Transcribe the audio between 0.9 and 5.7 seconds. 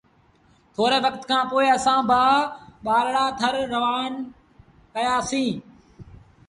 وکت کآݩ پو اسآݩ با ٻآرڙآ ٿر روآنآ ڪيآسيٚݩ۔